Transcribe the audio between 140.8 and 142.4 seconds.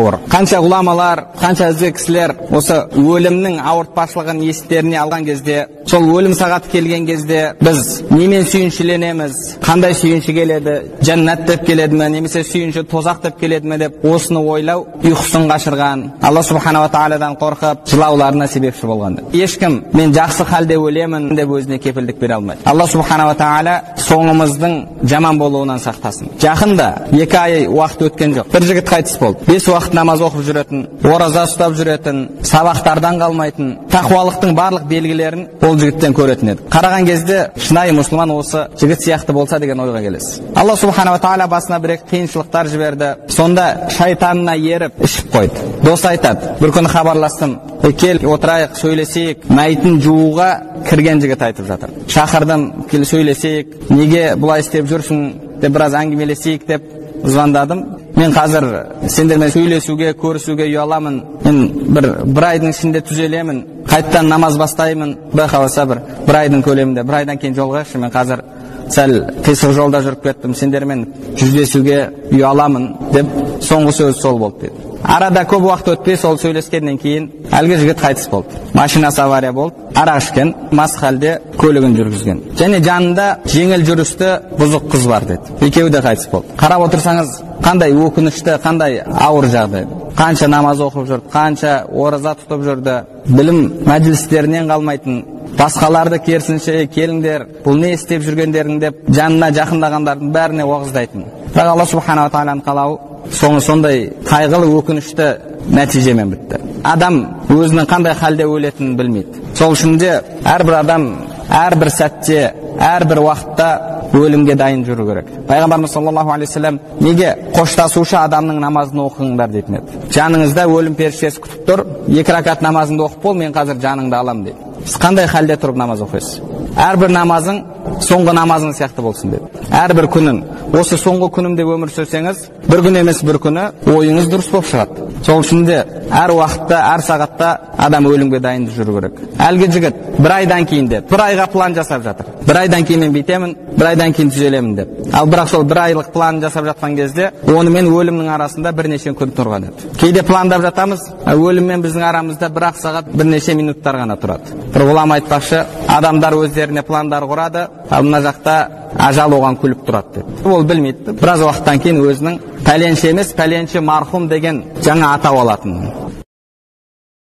деп бір айға план жасап жатыр.